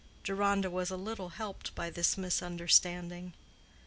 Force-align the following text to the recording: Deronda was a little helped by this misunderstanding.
Deronda 0.23 0.67
was 0.71 0.89
a 0.89 0.97
little 0.97 1.29
helped 1.29 1.75
by 1.75 1.91
this 1.91 2.17
misunderstanding. 2.17 3.33